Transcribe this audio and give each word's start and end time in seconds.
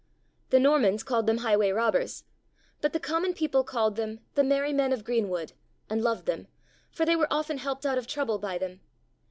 The 0.49 0.59
Normans 0.59 1.03
called 1.03 1.27
them 1.27 1.37
"highway 1.37 1.69
robbers," 1.69 2.23
but 2.81 2.91
the 2.91 2.99
common 2.99 3.35
people 3.35 3.63
called 3.63 3.97
them 3.97 4.19
"the 4.33 4.43
merry 4.43 4.73
men 4.73 4.91
of 4.91 5.03
greenwood" 5.03 5.53
and 5.91 6.01
loved 6.01 6.25
them, 6.25 6.47
for 6.89 7.05
they 7.05 7.15
were 7.15 7.31
often 7.31 7.59
helped 7.59 7.85
out 7.85 7.99
of 7.99 8.07
trouble 8.07 8.39
by 8.39 8.57
them. 8.57 8.81